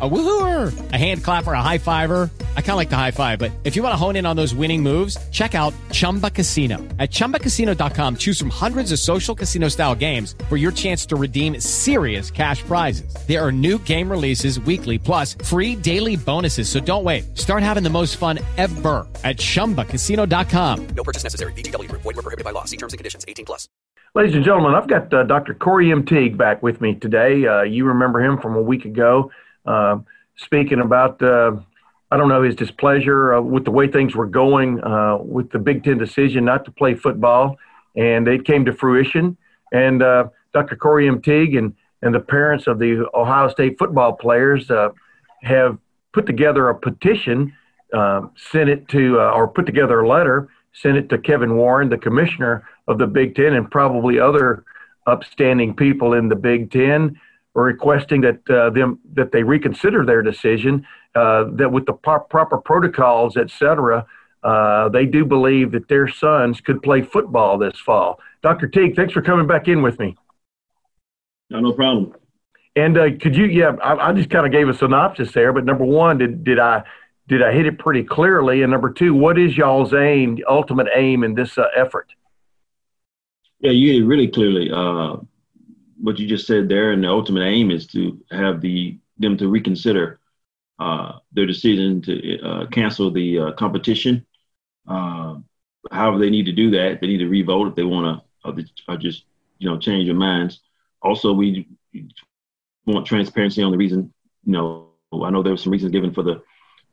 [0.00, 2.30] A woohooer, a hand clapper, a high fiver.
[2.56, 4.36] I kind of like the high five, but if you want to hone in on
[4.36, 6.78] those winning moves, check out Chumba Casino.
[6.98, 11.58] At ChumbaCasino.com, choose from hundreds of social casino style games for your chance to redeem
[11.60, 13.14] serious cash prizes.
[13.26, 16.68] There are new game releases weekly, plus free daily bonuses.
[16.68, 17.36] So don't wait.
[17.36, 20.86] Start having the most fun ever at ChumbaCasino.com.
[20.96, 21.52] No purchase necessary.
[21.52, 21.90] VGW.
[21.92, 22.64] Void were prohibited by law.
[22.64, 23.24] See terms and conditions.
[23.28, 23.68] 18 plus.
[24.14, 25.54] Ladies and gentlemen, I've got uh, Dr.
[25.54, 26.04] Corey M.
[26.04, 27.46] Teague back with me today.
[27.46, 29.30] Uh, you remember him from a week ago
[30.40, 31.52] speaking about, uh,
[32.10, 35.58] I don't know, his displeasure uh, with the way things were going uh, with the
[35.58, 37.56] Big Ten decision not to play football.
[37.96, 39.36] And it came to fruition.
[39.72, 40.76] And uh, Dr.
[40.76, 41.20] Corey M.
[41.20, 44.90] Teague and, and the parents of the Ohio State football players uh,
[45.42, 45.78] have
[46.12, 47.52] put together a petition,
[47.92, 52.64] sent it to, or put together a letter, sent it to Kevin Warren, the commissioner
[52.88, 54.64] of the Big Ten, and probably other
[55.06, 57.20] upstanding people in the Big Ten
[57.54, 60.86] or requesting that uh, them that they reconsider their decision.
[61.14, 64.06] Uh, that with the pro- proper protocols, et cetera,
[64.44, 68.20] uh, they do believe that their sons could play football this fall.
[68.42, 68.68] Dr.
[68.68, 70.16] Teague, thanks for coming back in with me.
[71.50, 72.14] No, no problem.
[72.76, 73.46] And uh, could you?
[73.46, 76.60] Yeah, I, I just kind of gave a synopsis there, but number one, did did
[76.60, 76.84] I
[77.26, 78.62] did I hit it pretty clearly?
[78.62, 82.08] And number two, what is y'all's aim, ultimate aim in this uh, effort?
[83.58, 84.70] Yeah, you hit it really clearly.
[86.00, 89.48] What you just said there, and the ultimate aim is to have the them to
[89.48, 90.18] reconsider
[90.80, 94.24] uh, their decision to uh, cancel the uh, competition.
[94.88, 95.36] Uh,
[95.92, 97.00] however, they need to do that.
[97.00, 99.24] They need to revote if they want to, or just
[99.58, 100.60] you know change their minds.
[101.02, 101.68] Also, we
[102.86, 104.12] want transparency on the reason.
[104.44, 104.88] You know,
[105.22, 106.42] I know there were some reasons given for the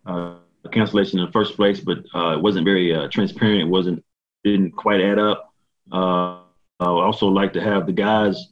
[0.05, 0.35] uh,
[0.71, 3.61] cancellation in the first place, but uh, it wasn't very transparent.
[3.61, 4.03] It wasn't
[4.43, 5.53] didn't quite add up.
[5.93, 6.41] I
[6.79, 8.49] also like to have the guys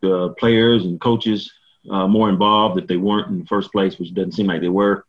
[0.00, 1.52] the players and coaches
[1.90, 4.68] uh, more involved if they weren't in the first place, which doesn't seem like they
[4.68, 5.04] were.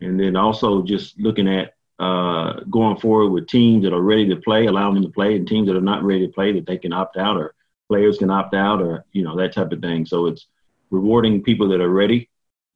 [0.00, 4.36] And then also just looking at uh, going forward with teams that are ready to
[4.36, 6.76] play, allowing them to play, and teams that are not ready to play that they
[6.76, 7.54] can opt out or
[7.88, 10.06] players can opt out or you know that type of thing.
[10.06, 10.46] So it's
[10.90, 12.28] rewarding people that are ready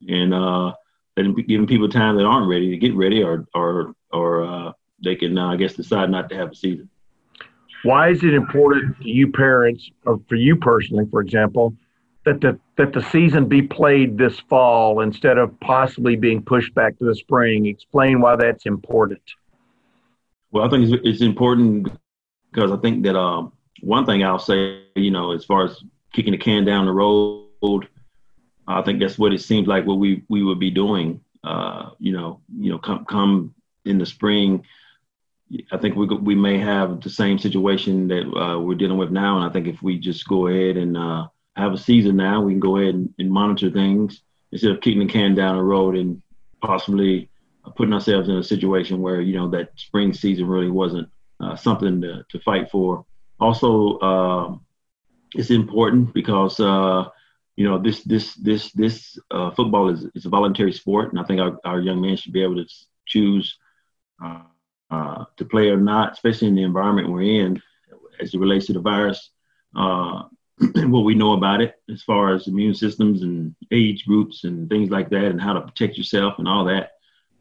[0.08, 0.74] and uh,
[1.16, 5.36] giving people time that aren't ready to get ready or or or uh, they can
[5.36, 6.88] uh, I guess decide not to have a season.
[7.86, 11.72] Why is it important to you parents, or for you personally, for example,
[12.24, 16.98] that the that the season be played this fall instead of possibly being pushed back
[16.98, 17.66] to the spring?
[17.66, 19.22] Explain why that's important.
[20.50, 21.88] Well, I think it's, it's important
[22.52, 23.52] because I think that um,
[23.82, 25.80] one thing I'll say, you know, as far as
[26.12, 27.88] kicking the can down the road,
[28.66, 31.20] I think that's what it seems like what we we would be doing.
[31.44, 33.54] Uh, you know, you know, come come
[33.84, 34.64] in the spring
[35.70, 39.36] I think we we may have the same situation that uh, we're dealing with now,
[39.36, 42.52] and I think if we just go ahead and uh, have a season now, we
[42.52, 45.96] can go ahead and, and, monitor things instead of kicking the can down the road
[45.96, 46.20] and
[46.60, 47.30] possibly
[47.76, 51.08] putting ourselves in a situation where you know that spring season really wasn't
[51.40, 53.04] uh, something to, to fight for.
[53.38, 54.64] Also, um,
[55.34, 57.04] it's important because uh,
[57.54, 61.24] you know this this this this uh, football is, is a voluntary sport, and I
[61.24, 62.66] think our, our young men should be able to
[63.06, 63.56] choose
[64.90, 67.60] uh, to play or not, especially in the environment we're in
[68.20, 69.30] as it relates to the virus.
[69.74, 70.22] Uh,
[70.86, 74.90] what we know about it as far as immune systems and age groups and things
[74.90, 76.92] like that, and how to protect yourself and all that.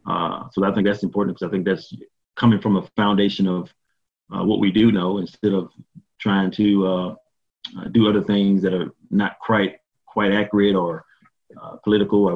[0.06, 1.94] Uh, so I think that's important because I think that's
[2.36, 3.74] coming from a foundation of
[4.34, 5.70] uh, what we do know instead of
[6.20, 7.16] trying to uh,
[7.78, 11.06] uh, do other things that are not quite quite accurate or
[11.84, 12.36] political or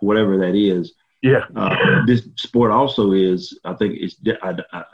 [0.00, 0.94] whatever that is.
[1.24, 1.46] Yeah.
[1.56, 4.16] Uh, this sport also is, I think, it's.
[4.42, 4.84] I, I,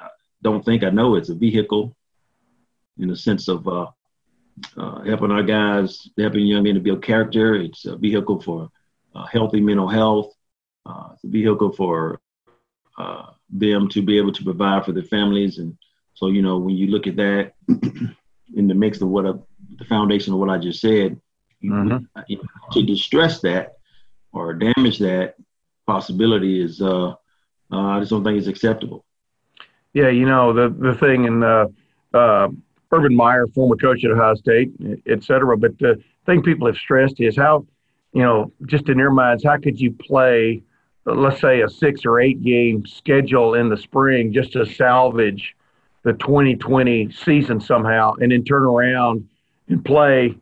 [0.43, 1.95] don't think I know it's a vehicle,
[2.99, 3.87] in the sense of uh,
[4.77, 7.57] uh, helping our guys, helping young men to build character.
[7.57, 8.71] It's a vehicle for
[9.13, 10.33] uh, healthy mental health.
[10.87, 12.21] Uh, it's a vehicle for
[12.97, 15.59] uh, them to be able to provide for their families.
[15.59, 15.77] And
[16.15, 17.55] so, you know, when you look at that
[18.55, 19.25] in the mix of what
[19.79, 21.21] the foundation of what I just said,
[21.63, 22.05] mm-hmm.
[22.29, 23.79] you know, to distress that
[24.33, 25.35] or damage that
[25.91, 27.11] possibility is uh,
[27.73, 29.05] uh, I just don't think it's acceptable.
[29.93, 31.67] Yeah, you know the the thing in uh,
[32.15, 32.49] uh,
[32.93, 34.71] Urban Meyer, former coach at Ohio State,
[35.07, 35.57] et cetera.
[35.57, 37.67] But the thing people have stressed is how,
[38.13, 40.63] you know, just in their minds, how could you play,
[41.05, 45.57] let's say, a six or eight game schedule in the spring just to salvage
[46.03, 49.29] the 2020 season somehow, and then turn around
[49.69, 50.37] and play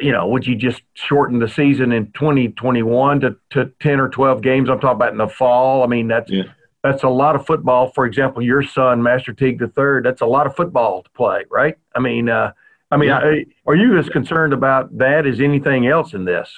[0.00, 4.42] you know, would you just shorten the season in 2021 to, to 10 or 12
[4.42, 4.68] games?
[4.68, 5.82] I'm talking about in the fall.
[5.82, 6.44] I mean, that's, yeah.
[6.82, 7.90] that's a lot of football.
[7.92, 11.44] For example, your son, Master Teague the third, that's a lot of football to play,
[11.50, 11.76] right?
[11.94, 12.52] I mean, uh,
[12.90, 13.18] I mean, Yeah.
[13.18, 16.48] I, are you as concerned about that as anything else in this?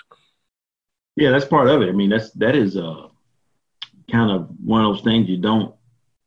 [1.17, 1.89] Yeah, that's part of it.
[1.89, 3.09] I mean, that's that is uh,
[4.11, 5.75] kind of one of those things you don't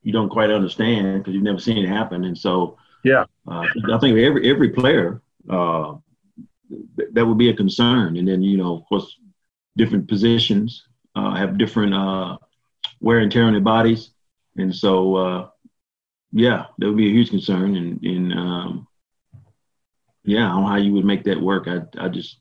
[0.03, 3.25] you don't quite understand because you've never seen it happen, and so Yeah.
[3.47, 5.93] uh, I think every every player uh,
[7.13, 9.17] that would be a concern, and then you know, of course,
[9.77, 10.83] different positions
[11.15, 12.37] uh, have different uh,
[12.99, 14.11] wear and tear on their bodies,
[14.57, 15.49] and so uh,
[16.31, 18.87] yeah, that would be a huge concern, and and um,
[20.23, 21.67] yeah, I don't know how you would make that work.
[21.67, 22.37] I I just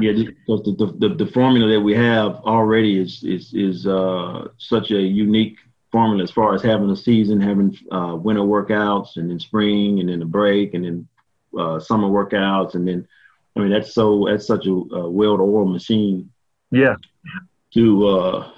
[0.00, 4.48] yeah, because the, the, the, the formula that we have already is is is uh,
[4.58, 5.58] such a unique
[5.90, 10.08] formula as far as having a season, having uh, winter workouts, and then spring, and
[10.08, 11.08] then a break, and then
[11.58, 13.06] uh, summer workouts, and then
[13.56, 16.30] I mean that's so that's such a, a well-oiled machine
[16.70, 16.96] Yeah,
[17.74, 18.50] to uh,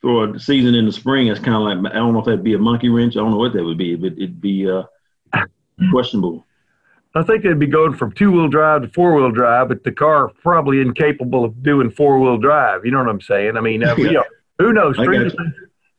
[0.00, 1.28] throw a season in the spring.
[1.28, 3.16] It's kind of like I don't know if that'd be a monkey wrench.
[3.16, 4.84] I don't know what that would be, but it'd be uh,
[5.90, 6.46] questionable.
[7.14, 9.90] I think it'd be going from two wheel drive to four wheel drive, but the
[9.90, 12.84] car probably incapable of doing four wheel drive.
[12.84, 13.56] You know what I'm saying?
[13.56, 14.24] I mean, uh, you know,
[14.58, 14.96] who knows?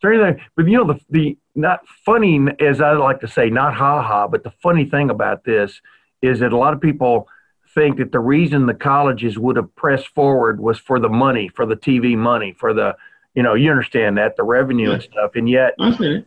[0.01, 0.49] Stranger got things- stranger things.
[0.55, 4.27] But you know, the the not funny as I like to say, not ha ha,
[4.27, 5.81] but the funny thing about this
[6.21, 7.27] is that a lot of people
[7.73, 11.65] think that the reason the colleges would have pressed forward was for the money, for
[11.65, 12.95] the TV money, for the
[13.33, 16.25] you know, you understand that the revenue and stuff, and yet understand.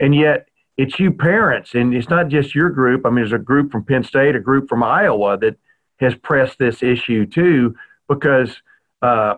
[0.00, 3.38] and yet it's you parents and it's not just your group i mean there's a
[3.38, 5.56] group from penn state a group from iowa that
[6.00, 7.72] has pressed this issue too
[8.08, 8.60] because
[9.02, 9.34] uh,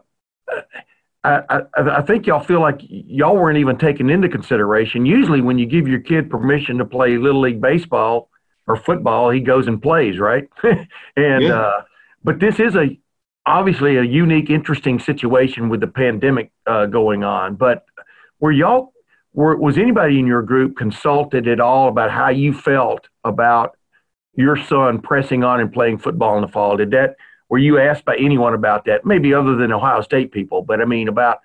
[1.26, 5.58] I, I, I think y'all feel like y'all weren't even taken into consideration usually when
[5.58, 8.30] you give your kid permission to play little league baseball
[8.66, 10.48] or football he goes and plays right
[11.16, 11.60] and Yeah.
[11.60, 11.82] uh,
[12.22, 12.98] but this is a
[13.46, 17.84] obviously a unique interesting situation with the pandemic uh, going on but
[18.40, 18.92] were y'all
[19.32, 23.76] were, was anybody in your group consulted at all about how you felt about
[24.34, 26.76] your son pressing on and playing football in the fall?
[26.76, 27.16] Did that
[27.48, 29.04] were you asked by anyone about that?
[29.04, 31.38] Maybe other than Ohio State people, but I mean about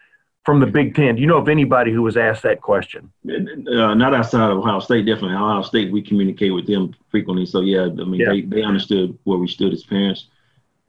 [0.44, 1.16] from the Big Ten.
[1.16, 3.12] Do you know of anybody who was asked that question?
[3.30, 5.36] Uh, not outside of Ohio State, definitely.
[5.36, 7.46] Ohio State, we communicate with them frequently.
[7.46, 8.30] So yeah, I mean, Yeah.
[8.30, 10.28] they, they understood where we stood as parents,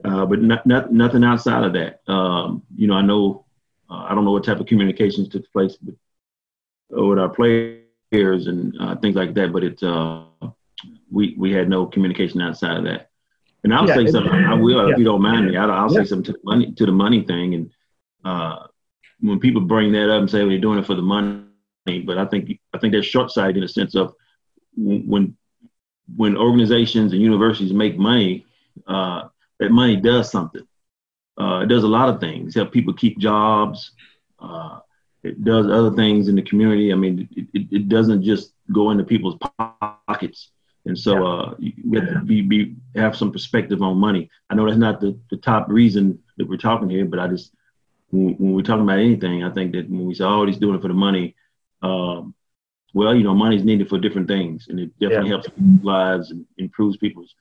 [0.03, 2.01] uh, but not, not, nothing outside of that.
[2.11, 3.45] Um, you know, I know,
[3.89, 5.95] uh, I don't know what type of communications took place with,
[6.97, 10.23] uh, with our players and uh, things like that, but it, uh,
[11.11, 13.09] we we had no communication outside of that.
[13.63, 14.31] And I'll Yeah, say something.
[14.33, 14.93] I will, yeah.
[14.93, 15.57] if you don't mind me.
[15.57, 16.03] I'll, I'll Yeah.
[16.03, 17.53] say something to the money to the money thing.
[17.55, 17.71] And
[18.25, 18.67] uh,
[19.21, 21.73] when people bring that up and say well, they're doing it for the money, but
[21.73, 24.13] I think I think they're short sighted in the sense of
[24.75, 25.35] when
[26.15, 28.45] when organizations and universities make money,
[28.87, 29.23] uh,
[29.59, 30.65] that money does something.
[31.39, 32.53] Uh, it does a lot of things.
[32.55, 33.91] Help people keep jobs.
[34.39, 34.79] Uh,
[35.23, 36.91] it does other things in the community.
[36.91, 40.51] I mean, it, it, it doesn't just go into people's pockets.
[40.85, 44.29] And so uh, we have to be, be have some perspective on money.
[44.49, 47.53] I know that's not the, the top reason that we're talking here, but I just
[48.09, 50.75] when, when we're talking about anything, I think that when we say, "Oh, he's doing
[50.75, 51.35] it for the money,"
[51.81, 52.35] um,
[52.93, 56.31] well, you know, money is needed for different things, and it definitely helps people's lives
[56.31, 57.33] and improves people's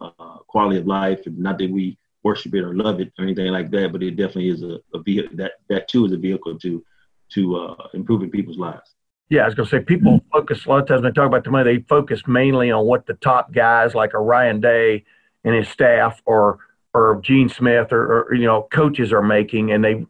[0.00, 1.26] uh, quality of life.
[1.26, 4.16] And not that we worship it or love it or anything like that, but it
[4.16, 6.84] definitely is a, a vehicle that that too is a vehicle to
[7.30, 8.94] to uh, improving people's lives.
[9.30, 11.28] Yeah, I was going to say people focus a lot of times when they talk
[11.28, 15.04] about the money, they focus mainly on what the top guys like Ryan Day
[15.44, 16.58] and his staff or
[16.92, 20.04] or Gene Smith or, or you know coaches are making, and they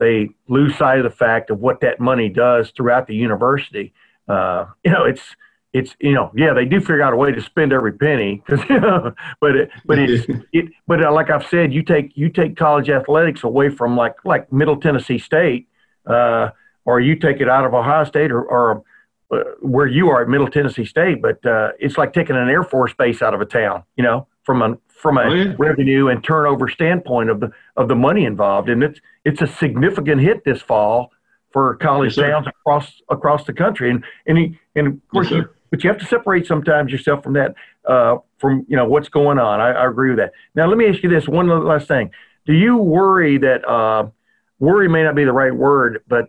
[0.00, 3.92] they lose sight of the fact of what that money does throughout the university.
[4.26, 5.36] Uh, you know, it's
[5.72, 8.60] it's you know yeah they do figure out a way to spend every penny because
[9.40, 12.88] but it, but it's it but uh, like I've said you take you take college
[12.88, 15.68] athletics away from like like Middle Tennessee State.
[16.06, 16.50] Uh,
[16.84, 18.82] or you take it out of Ohio State or, or
[19.32, 22.62] uh, where you are at Middle Tennessee State, but uh, it's like taking an Air
[22.64, 25.56] Force base out of a town, you know, from a from a Oh, yeah.
[25.58, 30.20] revenue and turnover standpoint of the of the money involved, and it's it's a significant
[30.20, 31.10] hit this fall
[31.52, 35.34] for college Yes, towns across across the country, and and he, and of course Yes,
[35.34, 37.54] you, but you have to separate sometimes yourself from that
[37.86, 39.60] uh, from you know what's going on.
[39.60, 40.32] I, I agree with that.
[40.54, 42.10] Now let me ask you this one last thing:
[42.46, 44.08] Do you worry that uh,
[44.58, 46.28] worry may not be the right word, but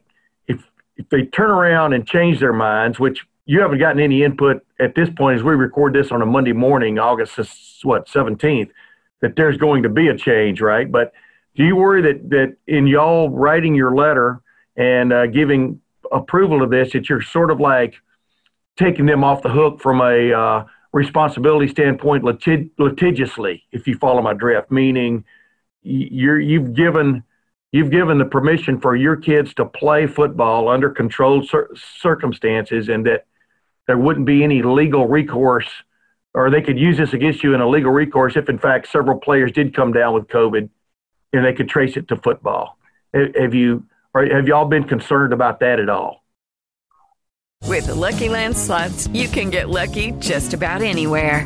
[0.98, 4.96] if they turn around and change their minds, which you haven't gotten any input at
[4.96, 7.40] this point as we record this on a Monday morning, August
[7.84, 8.70] what seventeenth,
[9.22, 10.92] that there's going to be a change, right?
[10.92, 11.14] But
[11.56, 14.42] do you worry that that in y'all writing your letter
[14.76, 15.82] and uh, giving
[16.12, 17.96] approval to this, that you're sort of like
[18.78, 24.22] taking them off the hook from a uh, responsibility standpoint litig- litigiously, if you follow
[24.22, 25.24] my drift, meaning
[25.82, 27.24] you're you've given
[27.74, 33.06] you've given the permission for your kids to play football under controlled cir- circumstances, and
[33.06, 33.26] that
[33.88, 35.68] there wouldn't be any legal recourse,
[36.34, 39.20] or they could use this against you in a legal recourse if, in fact, several
[39.20, 40.70] players did come down with COVID,
[41.34, 42.78] and they could trace it to football.
[43.14, 46.24] Have you, or have y'all been concerned about that at all?
[47.66, 51.46] With the Lucky Land slots, you can get lucky just about anywhere.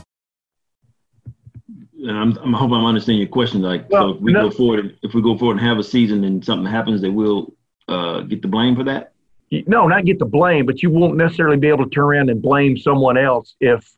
[2.03, 3.61] And I'm, I'm hoping I'm understanding your question.
[3.61, 5.83] Like, Well, so if we no- go forward, if we go forward and have a
[5.83, 7.53] season and something happens, that we'll
[7.87, 9.13] uh, get the blame for that.
[9.67, 12.41] no, not get the blame, but you won't necessarily be able to turn around and
[12.41, 13.95] blame someone else if,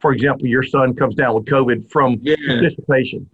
[0.00, 2.36] for example, your son comes down with COVID from Yeah.
[2.46, 3.28] participation.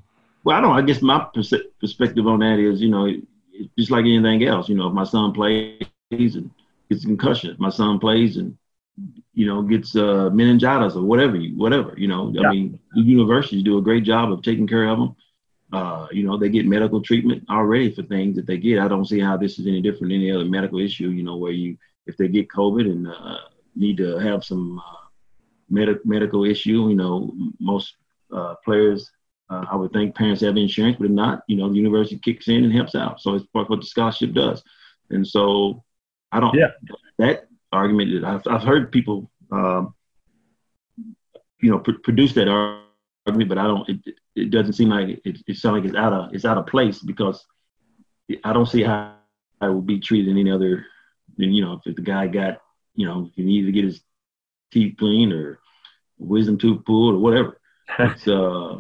[0.45, 0.73] Well, I don't.
[0.77, 3.23] I guess my pers- perspective on that is, you know, it-
[3.53, 4.69] it's just like anything else.
[4.69, 6.51] You know, if my son plays and
[6.91, 8.57] gets a concussion, if my son plays and
[9.35, 11.95] you know gets uh, meningitis or whatever, whatever.
[11.97, 12.49] You know, Yeah.
[12.49, 15.17] I mean, the universities do a great job of taking care of them.
[15.73, 18.81] Uh, you know, they get medical treatment already for things that they get.
[18.81, 21.11] I don't see how this is any different than any other medical issue.
[21.11, 21.77] You know, where you
[22.07, 23.39] if they get COVID and uh,
[23.77, 25.05] need to have some uh,
[25.69, 27.95] med- medical issue, you know, most
[28.33, 29.11] uh, players
[29.51, 32.49] uh, I would think parents have insurance, but if not, you know, the university kicks
[32.49, 33.21] in and helps out.
[33.21, 34.63] So it's part of what the scholarship does.
[35.11, 35.83] And so
[36.31, 36.69] I don't, Yeah.
[37.19, 39.95] that argument, I've, I've heard people, um,
[41.61, 44.01] you know, pr- produce that argument, but I don't, it,
[44.35, 47.01] it doesn't seem like it, it sounds like it's out of, it's out of place
[47.01, 47.45] because
[48.45, 49.15] I don't see how
[49.61, 50.87] I would be treated any other
[51.37, 52.61] than, you know, if the guy got,
[52.95, 54.01] you know, he needed to get his
[54.73, 55.61] teeth cleaned or
[56.19, 57.57] wisdom tooth pulled or whatever.
[57.99, 58.79] It's, uh,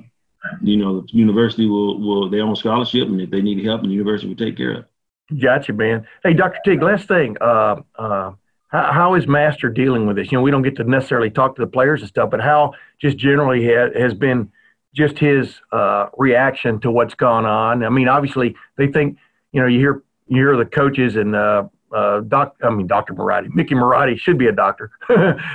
[0.62, 3.88] you know, the university will, will they own scholarship, and if they need help, the
[3.88, 4.84] university will take care of.
[5.30, 5.40] it.
[5.40, 6.06] Gotcha, man.
[6.22, 6.58] Hey, Dr.
[6.64, 7.36] Teague, last thing.
[7.40, 8.32] Uh, uh,
[8.70, 10.30] how, how is Master dealing with this?
[10.30, 12.72] You know, we don't get to necessarily talk to the players and stuff, but how
[13.00, 14.50] just generally ha- has been
[14.94, 17.84] just his uh, reaction to what's gone on?
[17.84, 19.18] I mean, obviously they think,
[19.52, 22.54] you know, you hear you hear the coaches and uh, uh, doc.
[22.62, 23.14] I mean, Dr.
[23.14, 24.92] Marotti, Mickey Marotti should be a doctor,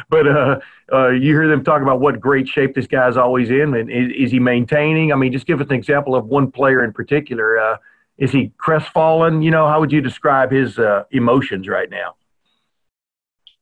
[0.09, 0.59] but uh,
[0.91, 4.11] uh, you hear them talk about what great shape this guy's always in, and is,
[4.25, 5.13] is he maintaining?
[5.13, 7.57] I mean, just give us an example of one player in particular.
[7.57, 7.77] Uh,
[8.17, 9.41] is he crestfallen?
[9.41, 12.15] You know, how would you describe his uh, emotions right now?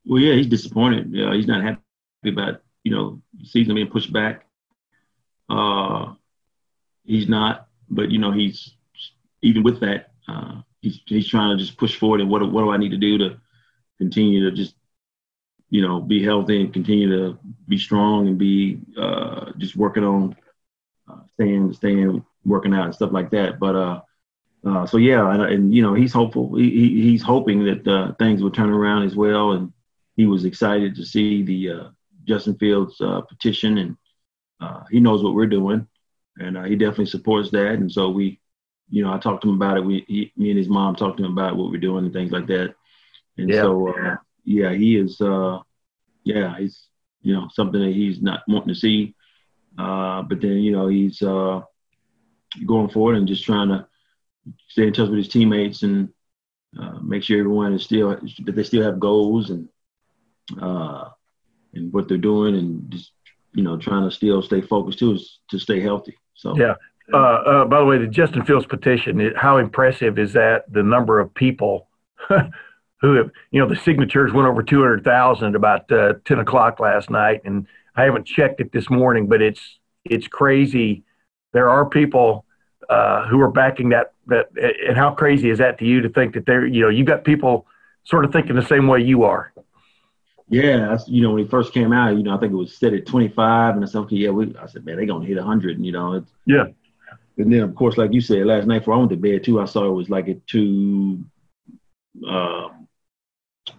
[0.05, 1.09] Well, yeah, he's disappointed.
[1.11, 4.09] Yeah, he's not happy about you know season being pushed back.
[5.49, 6.13] Uh,
[7.03, 8.73] he's not, but you know he's
[9.41, 12.21] even with that, uh, he's he's trying to just push forward.
[12.21, 13.37] And what what do I need to do to
[13.97, 14.75] continue to just
[15.69, 20.35] you know be healthy and continue to be strong and be uh, just working on
[21.09, 23.59] uh, staying staying working out and stuff like that.
[23.59, 24.01] But uh,
[24.65, 26.55] uh, so yeah, and, and you know he's hopeful.
[26.55, 29.71] He, he, he's hoping that uh, things will turn around as well, and
[30.15, 31.89] he was excited to see the uh,
[32.25, 33.97] Justin Fields uh, petition, and
[34.61, 35.87] uh, he knows what we're doing,
[36.37, 37.73] and uh, he definitely supports that.
[37.73, 38.39] And so we,
[38.89, 39.85] you know, I talked to him about it.
[39.85, 42.31] We, he, me and his mom talked to him about what we're doing and things
[42.31, 42.75] like that.
[43.37, 43.55] And Yeah.
[43.55, 44.15] so, uh,
[44.45, 45.59] yeah, he is, uh,
[46.23, 46.87] yeah, he's,
[47.21, 49.15] you know, something that he's not wanting to see.
[49.77, 51.61] Uh, but then, you know, he's uh,
[52.65, 53.85] going forward and just trying to
[54.67, 56.09] stay in touch with his teammates and
[56.79, 58.09] uh, make sure everyone is still
[58.45, 59.67] that they still have goals and
[60.61, 61.09] uh,
[61.73, 63.11] and what they're doing and just
[63.53, 66.17] you know trying to still stay focused too is to stay healthy.
[66.33, 66.75] So Yeah.
[67.11, 70.71] Uh, uh, by the way, the Justin Fields petition, it, how impressive is that?
[70.71, 71.89] The number of people
[72.29, 77.41] who have, you know, the signatures went over 200,000 about uh, 10 o'clock last night.
[77.43, 81.03] And I haven't checked it this morning, but it's, it's crazy.
[81.51, 82.45] There are people
[82.89, 84.47] uh, who are backing that, that,
[84.87, 87.23] and how crazy is that to you to think that they're, you know you've got
[87.23, 87.65] people
[88.03, 89.53] sort of thinking the same way you are.
[90.49, 92.77] Yeah, that's, you know when he first came out, you know I think it was
[92.77, 95.37] set at 25, and I said okay, yeah, we, I said man they're gonna hit
[95.37, 96.65] 100, and you know it's Yeah.
[97.37, 99.59] And then of course like you said last night before I went to bed too,
[99.59, 101.23] I saw it was like at two.
[102.27, 102.69] Uh,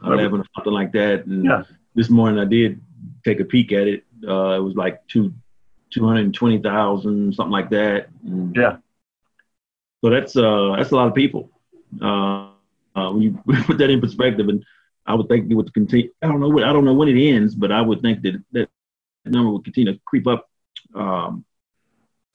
[0.04, 1.26] 11 or something like that.
[1.26, 1.62] And Yeah.
[1.94, 2.80] this morning I did
[3.25, 4.04] take a peek at it.
[4.26, 5.33] Uh, it was like two,
[5.90, 8.09] 220,000, something like that.
[8.25, 8.78] And Yeah.
[10.02, 11.50] So that's, uh, that's a lot of people.
[12.00, 12.49] Uh,
[12.97, 14.64] uh, when you put that in perspective and
[15.06, 16.11] I would think it would continue.
[16.23, 18.42] I don't know what, I don't know when it ends, but I would think that
[18.52, 18.68] that
[19.25, 20.49] number would continue to creep up,
[20.94, 21.44] um,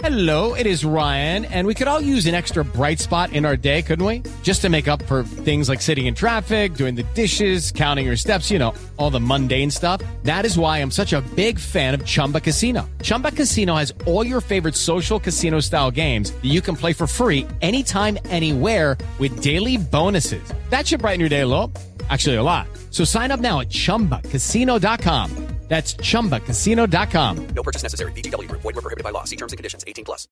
[0.02, 3.58] Hello, it is Ryan, and we could all use an extra bright spot in our
[3.58, 4.24] day, couldn't we?
[4.44, 8.16] Just to make up for things like sitting in traffic, doing the dishes, counting your
[8.16, 10.02] steps, you know, all the mundane stuff.
[10.24, 12.90] That is why I'm such a big fan of Chumba Casino.
[13.04, 17.06] Chumba Casino has all your favorite social casino style games that you can play for
[17.06, 20.54] free anytime, anywhere with daily bonuses.
[20.70, 21.74] That should brighten your day a little.
[22.10, 22.68] Actually, a lot.
[22.92, 25.48] So sign up now at chumbacasino.com.
[25.70, 27.48] That's chumbacasino.com.
[27.56, 28.12] No purchase necessary.
[28.14, 28.62] VGW Group.
[28.62, 29.24] Void were prohibited by law.
[29.26, 29.84] See terms and conditions.
[29.86, 30.28] 18 plus.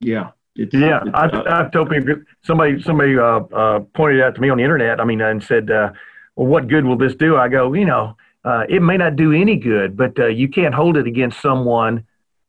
[0.00, 0.30] Yeah.
[0.56, 4.40] It's, Yeah, it's, I've, uh, I've told people, somebody, somebody, uh, uh, pointed out to
[4.40, 5.90] me on the internet, I mean, and said, uh,
[6.36, 7.36] well, what good will this do?
[7.36, 10.74] I go, you know, uh, it may not do any good, but, uh, you can't
[10.74, 12.04] hold it against someone,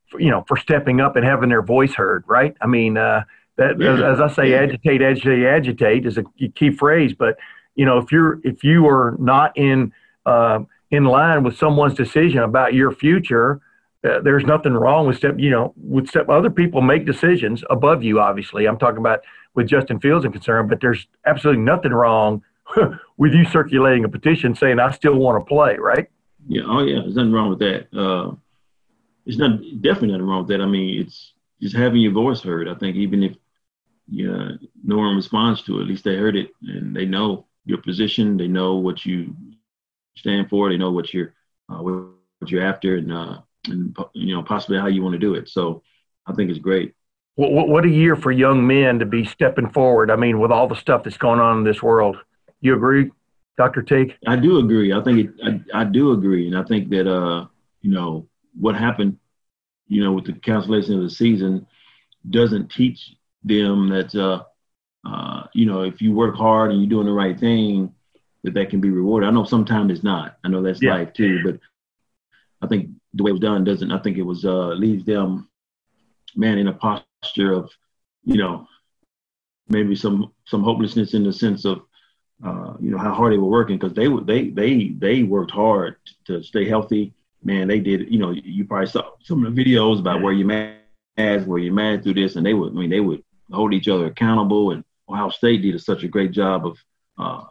[0.09, 2.55] for, you know, for stepping up and having their voice heard, right?
[2.61, 3.23] I mean, uh,
[3.57, 4.57] that, as, as I say, Yeah.
[4.61, 7.37] agitate, agitate, agitate is a key phrase, but,
[7.75, 9.93] you know, if you're, if you are not in,
[10.25, 10.59] uh,
[10.91, 13.61] in line with someone's decision about your future,
[14.05, 16.29] uh, there's nothing wrong with step, you know, with step.
[16.29, 18.19] Other people make decisions above you.
[18.19, 19.21] Obviously, I'm talking about
[19.55, 22.43] with Justin Fields and concern, but there's absolutely nothing wrong
[23.17, 25.77] with you circulating a petition saying I still want to play.
[25.77, 26.07] Right?
[26.47, 27.87] Yeah, oh yeah, there's nothing wrong with that.
[27.97, 28.35] Uh,
[29.25, 30.61] there's not definitely nothing wrong with that.
[30.61, 32.67] I mean, it's just having your voice heard.
[32.67, 33.35] I think even if
[34.07, 34.49] yeah,
[34.83, 38.37] no one responds to it, at least they heard it and they know your position.
[38.37, 39.35] They know what you
[40.17, 40.69] stand for.
[40.69, 41.33] They know what you're
[41.69, 42.05] uh, what
[42.47, 45.49] you're after, and uh, and you know possibly how you want to do it.
[45.49, 45.83] So
[46.25, 46.93] I think it's great.
[47.35, 50.09] What, what, what a year for young men to be stepping forward.
[50.09, 52.17] I mean, with all the stuff that's going on in this world.
[52.61, 53.11] You agree,
[53.57, 53.83] Dr.
[53.83, 54.15] Teague?
[54.25, 54.93] I do agree.
[54.93, 57.47] I think it, I, I do agree, and I think that uh,
[57.81, 58.27] you know
[58.59, 59.17] what happened,
[59.87, 61.67] you know, with the cancellation of the season,
[62.29, 64.43] doesn't teach them that uh,
[65.05, 67.93] uh, you know if you work hard and you're doing the right thing,
[68.43, 69.27] that that can be rewarded.
[69.27, 70.37] I know sometimes it's not.
[70.43, 70.91] I know that's Yeah.
[70.93, 71.59] life too, but
[72.61, 73.91] I think the way it was done doesn't.
[73.91, 75.47] I think it was uh, leaves them,
[76.35, 77.69] man, in a posture of,
[78.23, 78.67] you know,
[79.69, 81.81] maybe some some hopelessness in the sense of
[82.43, 85.51] uh, you know how hard they were working because they were they they they worked
[85.51, 85.95] hard
[86.25, 87.13] to stay healthy.
[87.43, 88.11] Man, they did.
[88.11, 90.87] You know, you probably saw some of the videos about where you mad,
[91.47, 92.71] where you mad through this, and they would.
[92.73, 94.71] I mean, they would hold each other accountable.
[94.71, 96.77] And Ohio State did such a great job of
[97.17, 97.43] uh,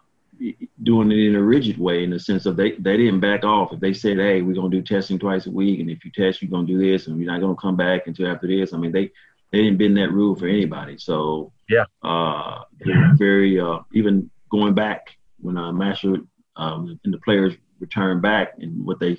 [0.83, 3.73] doing it in a rigid way, in the sense of they they didn't back off.
[3.73, 6.43] If they said, "Hey, we're gonna do testing twice a week, and if you test,
[6.43, 8.93] you're gonna do this, and you're not gonna come back until after this," I mean,
[8.93, 9.11] they
[9.53, 10.99] they didn't bend that rule for anybody.
[10.99, 11.85] So Yeah.
[12.03, 16.17] uh, they're very uh, even going back when uh, Master
[16.57, 19.15] um, and the players return back and what they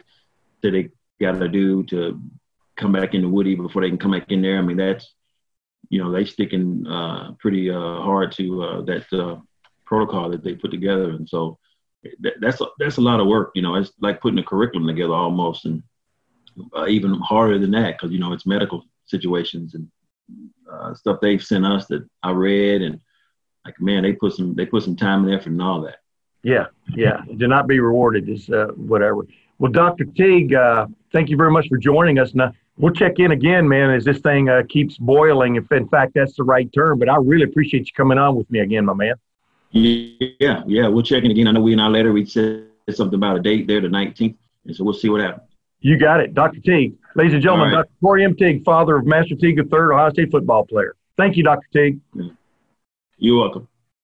[0.62, 0.90] said they
[1.22, 2.22] got to do to
[2.76, 4.58] come back into Woody before they can come back in there.
[4.58, 5.14] I mean, that's
[5.90, 9.40] you know they sticking uh, pretty uh, hard to uh, that uh,
[9.86, 11.58] protocol that they put together, and so
[12.20, 13.52] that, that's a, that's a lot of work.
[13.56, 15.84] You know, it's like putting a curriculum together almost, and
[16.76, 19.88] uh, even harder than that because you know it's medical situations and
[20.72, 23.00] uh, stuff they've sent us that I read and
[23.66, 25.98] like man, they put some they put some time and effort and all that.
[26.44, 27.22] Yeah, yeah.
[27.40, 29.26] To not be rewarded is whatever.
[29.58, 30.06] Well, Dr.
[30.06, 30.56] Teague,
[31.12, 32.36] thank you very much for joining us.
[32.36, 36.14] Now, we'll check in again, man, as this thing uh, keeps boiling, if in fact
[36.16, 37.00] that's the right term.
[37.00, 39.16] But I really appreciate you coming on with me again, my man.
[39.72, 41.48] Yeah, yeah, we'll check in again.
[41.48, 44.36] I know we in our letter we said something about a date there, the 19th,
[44.66, 45.50] and so we'll see what happens.
[45.82, 46.62] You got it, Dr.
[46.62, 46.96] Teague.
[47.16, 47.84] Ladies and gentlemen, right.
[47.84, 47.92] Dr.
[48.02, 48.36] Corey M.
[48.36, 50.96] Teague, father of Master Teague III, Ohio State football player.
[51.18, 51.68] Thank you, Dr.
[51.72, 52.00] Teague.
[53.18, 53.68] You're welcome.